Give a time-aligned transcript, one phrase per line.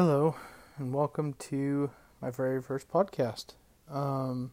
[0.00, 0.36] Hello,
[0.78, 1.90] and welcome to
[2.22, 3.54] my very first podcast.
[3.90, 4.52] Um,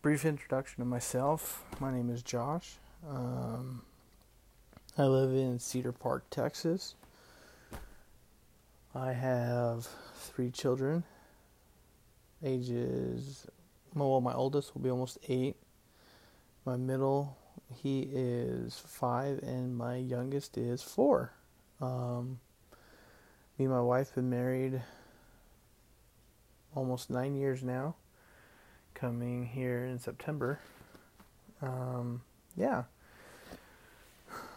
[0.00, 1.62] brief introduction of myself.
[1.80, 2.78] My name is Josh.
[3.06, 3.82] Um,
[4.96, 6.94] I live in Cedar Park, Texas.
[8.94, 11.04] I have three children,
[12.42, 13.46] ages,
[13.94, 15.56] well, my oldest will be almost eight.
[16.64, 17.36] My middle,
[17.70, 21.32] he is five, and my youngest is four.
[21.82, 22.40] Um,
[23.58, 24.82] me and my wife have been married
[26.74, 27.94] almost nine years now.
[28.94, 30.58] Coming here in September.
[31.62, 32.22] Um,
[32.56, 32.84] yeah.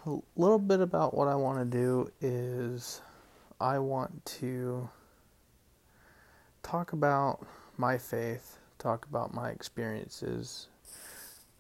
[0.05, 3.01] A little bit about what I want to do is
[3.59, 4.89] I want to
[6.63, 7.45] talk about
[7.77, 10.67] my faith, talk about my experiences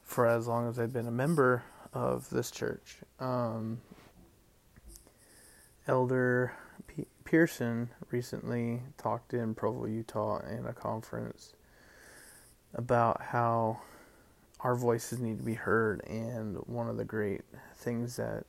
[0.03, 2.97] for as long as I've been a member of this church.
[3.19, 3.79] Um,
[5.87, 6.53] Elder
[6.87, 11.53] P- Pearson recently talked in Provo, Utah, in a conference
[12.73, 13.79] about how
[14.61, 17.41] our voices need to be heard, and one of the great
[17.77, 18.45] things that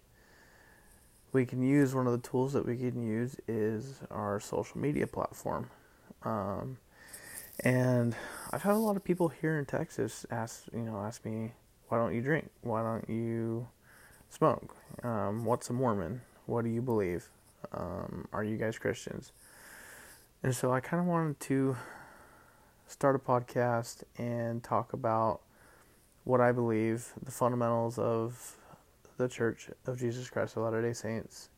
[1.32, 5.06] we can use, one of the tools that we can use, is our social media
[5.06, 5.70] platform.
[6.24, 6.78] Um,
[7.62, 8.16] and
[8.52, 11.52] I've had a lot of people here in Texas ask, you know, ask me,
[11.88, 12.50] why don't you drink?
[12.62, 13.68] Why don't you
[14.28, 14.74] smoke?
[15.02, 16.22] Um, what's a Mormon?
[16.46, 17.28] What do you believe?
[17.72, 19.33] Um, are you guys Christians?
[20.42, 21.77] And so I kind of wanted to
[22.86, 25.41] start a podcast and talk about
[26.25, 28.56] what I believe, the fundamentals of
[29.17, 31.50] the Church of Jesus Christ of Latter day Saints,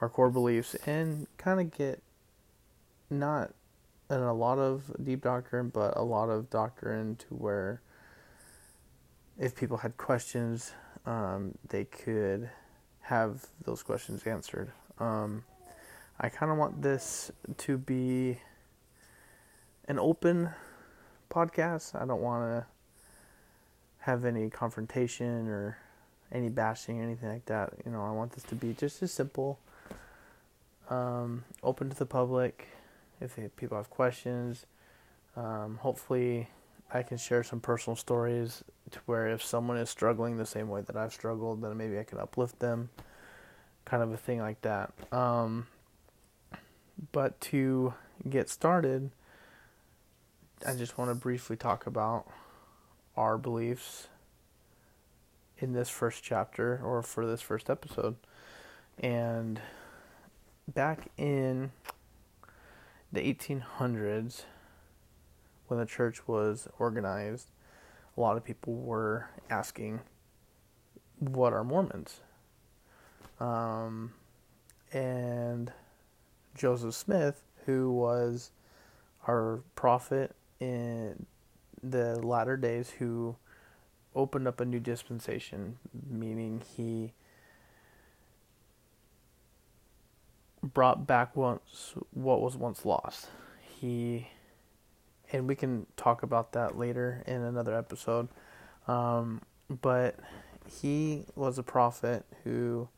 [0.00, 2.02] our core beliefs, and kind of get
[3.10, 3.52] not
[4.10, 7.80] in a lot of deep doctrine, but a lot of doctrine to where
[9.38, 10.72] if people had questions,
[11.06, 12.50] um, they could
[13.02, 14.72] have those questions answered.
[14.98, 15.44] Um,
[16.20, 18.38] I kind of want this to be
[19.88, 20.50] an open
[21.30, 22.00] podcast.
[22.00, 22.66] I don't want to
[24.00, 25.78] have any confrontation or
[26.30, 27.72] any bashing or anything like that.
[27.84, 29.58] You know, I want this to be just as simple,
[30.88, 32.68] um, open to the public.
[33.20, 34.66] If people have questions,
[35.36, 36.48] um, hopefully
[36.92, 40.82] I can share some personal stories to where if someone is struggling the same way
[40.82, 42.90] that I've struggled, then maybe I can uplift them
[43.84, 44.92] kind of a thing like that.
[45.12, 45.66] Um,
[47.12, 47.94] but to
[48.28, 49.10] get started,
[50.66, 52.26] I just want to briefly talk about
[53.16, 54.08] our beliefs
[55.58, 58.16] in this first chapter or for this first episode.
[58.98, 59.60] And
[60.72, 61.72] back in
[63.12, 64.44] the 1800s,
[65.68, 67.48] when the church was organized,
[68.16, 70.00] a lot of people were asking,
[71.18, 72.20] What are Mormons?
[73.40, 74.12] Um,
[74.92, 75.72] and
[76.54, 78.50] Joseph Smith, who was
[79.26, 81.26] our prophet in
[81.82, 83.36] the latter days, who
[84.14, 85.78] opened up a new dispensation,
[86.08, 87.12] meaning he
[90.62, 93.28] brought back once what was once lost.
[93.60, 94.28] He
[95.32, 98.28] and we can talk about that later in another episode.
[98.86, 100.16] Um, but
[100.68, 102.88] he was a prophet who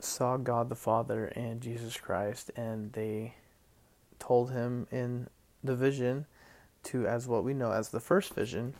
[0.00, 3.34] saw God the Father and Jesus Christ, and they
[4.18, 5.28] told him in
[5.62, 6.26] the vision,
[6.84, 8.74] to as what we know as the first vision,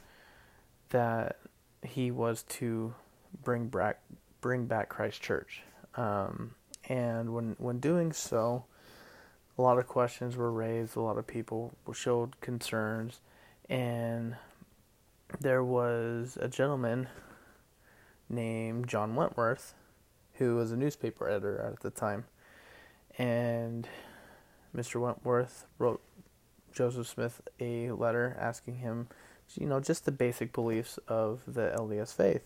[0.90, 1.38] that
[1.82, 2.94] he was to
[3.42, 4.00] bring back
[4.40, 5.62] bring back Christ Church.
[5.96, 6.54] Um,
[6.88, 8.64] and when when doing so,
[9.58, 10.96] a lot of questions were raised.
[10.96, 13.20] A lot of people showed concerns,
[13.68, 14.36] and
[15.40, 17.08] there was a gentleman
[18.30, 19.74] named John Wentworth
[20.38, 22.24] who was a newspaper editor at the time.
[23.18, 23.88] And
[24.74, 25.00] Mr.
[25.00, 26.00] Wentworth wrote
[26.72, 29.08] Joseph Smith a letter asking him,
[29.54, 32.44] you know, just the basic beliefs of the LDS faith.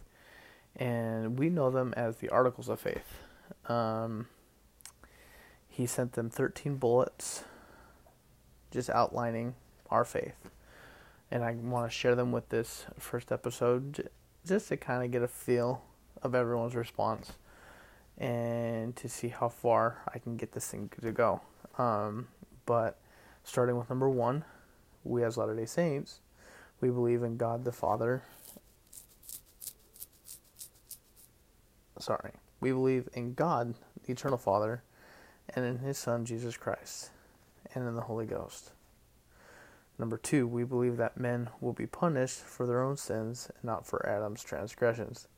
[0.74, 3.24] And we know them as the Articles of Faith.
[3.68, 4.28] Um,
[5.68, 7.44] he sent them 13 bullets
[8.70, 9.54] just outlining
[9.90, 10.48] our faith.
[11.30, 14.08] And I want to share them with this first episode
[14.46, 15.82] just to kind of get a feel
[16.22, 17.32] of everyone's response
[18.18, 21.40] and to see how far I can get this thing to go.
[21.78, 22.28] Um,
[22.66, 22.98] but
[23.44, 24.44] starting with number one,
[25.04, 26.20] we as Latter day Saints,
[26.80, 28.22] we believe in God the Father.
[31.98, 32.32] Sorry.
[32.60, 33.74] We believe in God,
[34.04, 34.82] the Eternal Father,
[35.54, 37.10] and in His Son, Jesus Christ,
[37.74, 38.72] and in the Holy Ghost.
[39.98, 43.86] Number two, we believe that men will be punished for their own sins and not
[43.86, 45.28] for Adam's transgressions.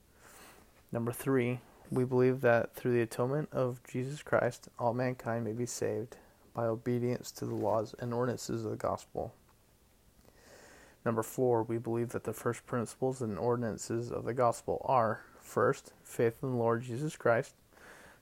[0.93, 1.61] Number three,
[1.97, 6.17] we believe that through the atonement of Jesus Christ, all mankind may be saved
[6.55, 9.35] by obedience to the laws and ordinances of the gospel.
[11.05, 15.93] Number four, we believe that the first principles and ordinances of the gospel are first,
[16.03, 17.55] faith in the Lord Jesus Christ,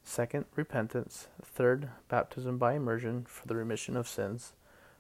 [0.03, 4.53] second, repentance, third, baptism by immersion for the remission of sins,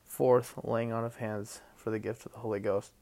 [0.04, 2.92] fourth, laying on of hands for the gift of the Holy Ghost.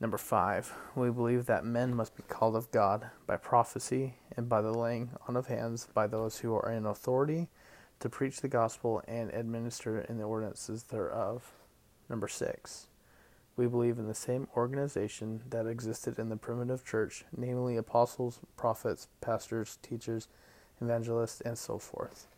[0.00, 4.62] Number five, we believe that men must be called of God by prophecy and by
[4.62, 7.48] the laying on of hands by those who are in authority
[7.98, 11.50] to preach the gospel and administer in the ordinances thereof.
[12.08, 12.86] Number six,
[13.56, 19.08] we believe in the same organization that existed in the primitive church, namely apostles, prophets,
[19.20, 20.28] pastors, teachers,
[20.80, 22.28] evangelists, and so forth.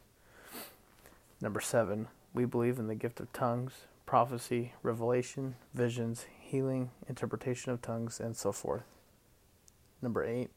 [1.38, 7.82] Number seven, we believe in the gift of tongues, prophecy, revelation, visions, healing, interpretation of
[7.82, 8.84] tongues, and so forth.
[10.00, 10.48] Number eight,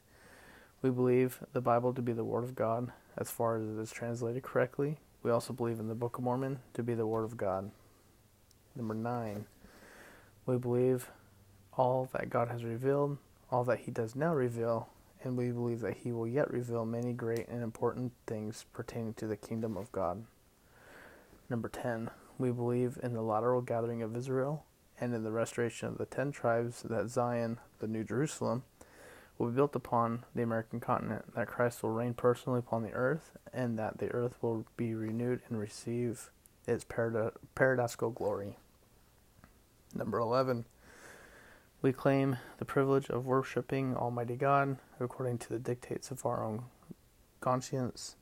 [0.83, 3.89] we believe the Bible to be the Word of God as far as it is
[3.89, 4.97] translated correctly.
[5.23, 7.71] We also believe in the Book of Mormon to be the Word of God.
[8.75, 9.45] Number nine,
[10.45, 11.09] we believe
[11.77, 13.17] all that God has revealed,
[13.49, 14.89] all that He does now reveal,
[15.23, 19.25] and we believe that He will yet reveal many great and important things pertaining to
[19.25, 20.25] the kingdom of God.
[21.49, 24.65] Number 10, we believe in the lateral gathering of Israel
[24.99, 28.63] and in the restoration of the ten tribes that Zion, the New Jerusalem,
[29.37, 33.31] will be built upon the American continent, that Christ will reign personally upon the earth,
[33.53, 36.29] and that the earth will be renewed and receive
[36.67, 38.57] its parad- paradisical glory.
[39.93, 40.65] Number 11.
[41.81, 46.63] We claim the privilege of worshiping Almighty God according to the dictates of our own
[47.41, 48.15] conscience,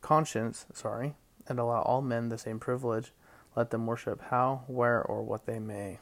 [0.00, 1.14] conscience, sorry,
[1.46, 3.12] and allow all men the same privilege
[3.54, 5.98] let them worship how, where, or what they may.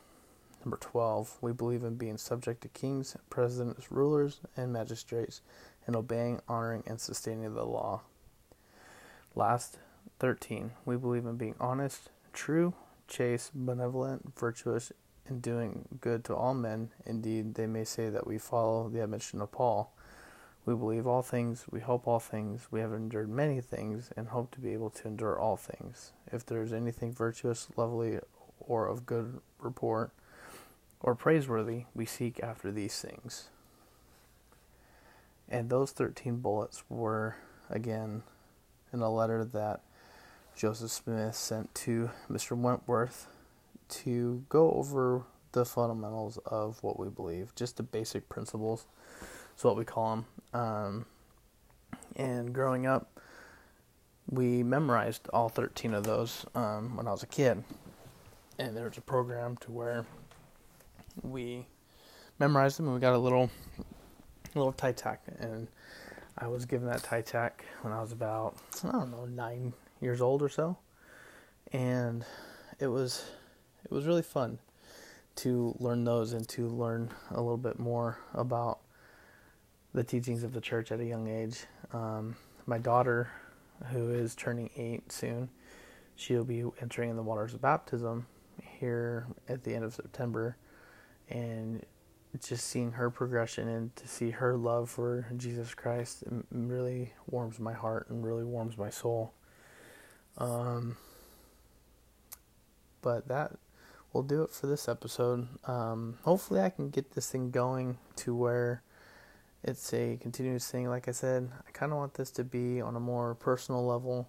[0.65, 1.39] Number 12.
[1.41, 5.41] We believe in being subject to kings, presidents, rulers, and magistrates,
[5.87, 8.03] and obeying, honoring, and sustaining the law.
[9.35, 9.79] Last,
[10.19, 10.73] 13.
[10.85, 12.75] We believe in being honest, true,
[13.09, 14.93] chaste, benevolent, virtuous,
[15.27, 16.91] and doing good to all men.
[17.07, 19.95] Indeed, they may say that we follow the admonition of Paul.
[20.67, 24.51] We believe all things, we hope all things, we have endured many things, and hope
[24.53, 26.13] to be able to endure all things.
[26.31, 28.19] If there is anything virtuous, lovely,
[28.61, 30.13] or of good report,
[31.01, 33.49] or praiseworthy, we seek after these things.
[35.49, 37.37] And those 13 bullets were,
[37.69, 38.23] again,
[38.93, 39.81] in a letter that
[40.55, 42.57] Joseph Smith sent to Mr.
[42.57, 43.27] Wentworth
[43.89, 48.87] to go over the fundamentals of what we believe, just the basic principles
[49.57, 50.61] is what we call them.
[50.61, 51.07] Um,
[52.17, 53.19] and growing up,
[54.29, 57.65] we memorized all 13 of those um, when I was a kid.
[58.59, 60.05] And there was a program to where
[61.23, 61.67] we
[62.39, 63.51] memorized them and we got a little
[64.55, 65.69] little tie tack and
[66.37, 70.21] I was given that tie tack when I was about I don't know nine years
[70.21, 70.79] old or so.
[71.73, 72.25] And
[72.79, 73.25] it was
[73.85, 74.59] it was really fun
[75.37, 78.81] to learn those and to learn a little bit more about
[79.93, 81.65] the teachings of the church at a young age.
[81.93, 83.31] Um, my daughter,
[83.91, 85.49] who is turning eight soon,
[86.17, 88.27] she'll be entering in the waters of baptism
[88.63, 90.57] here at the end of September,
[91.31, 91.85] and
[92.39, 97.73] just seeing her progression and to see her love for Jesus Christ really warms my
[97.73, 99.33] heart and really warms my soul.
[100.39, 100.97] Um,
[103.03, 103.53] but that
[104.13, 105.49] will do it for this episode.
[105.67, 108.83] Um, hopefully, I can get this thing going to where
[109.63, 110.89] it's a continuous thing.
[110.89, 114.29] Like I said, I kind of want this to be on a more personal level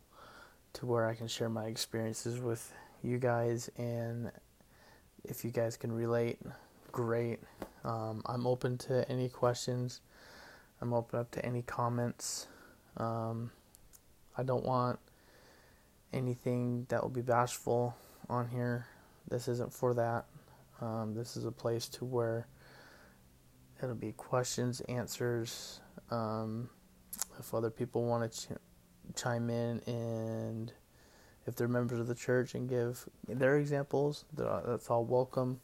[0.73, 3.69] to where I can share my experiences with you guys.
[3.77, 4.31] And
[5.23, 6.39] if you guys can relate,
[6.91, 7.39] great.
[7.83, 10.01] Um, I'm open to any questions,
[10.81, 12.47] I'm open up to any comments.
[12.97, 13.51] Um,
[14.37, 14.99] I don't want
[16.13, 17.95] anything that will be bashful
[18.29, 18.87] on here.
[19.29, 20.25] This isn't for that.
[20.81, 22.47] Um, this is a place to where
[23.81, 25.79] it'll be questions, answers.
[26.09, 26.69] Um,
[27.39, 28.57] if other people want to ch-
[29.15, 30.71] chime in and
[31.45, 35.59] if they're members of the church and give their examples, that's all welcome.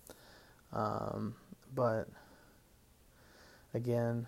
[0.73, 1.35] Um,
[1.73, 2.07] but
[3.73, 4.27] again,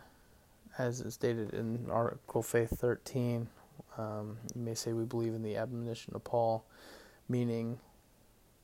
[0.77, 3.47] as it's stated in Article Faith 13,
[3.97, 6.63] um, you may say we believe in the admonition of Paul,
[7.27, 7.79] meaning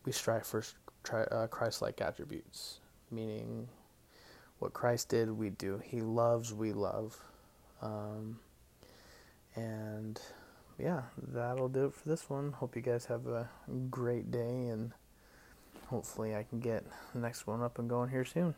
[0.06, 0.64] we strive for
[1.12, 2.80] uh, Christ like attributes,
[3.12, 3.68] meaning
[4.60, 5.82] what Christ did, we do.
[5.84, 7.20] He loves, we love.
[7.82, 8.40] Um,
[9.56, 10.20] and
[10.78, 12.52] yeah, that'll do it for this one.
[12.52, 13.50] Hope you guys have a
[13.90, 14.92] great day, and
[15.88, 18.56] hopefully, I can get the next one up and going here soon.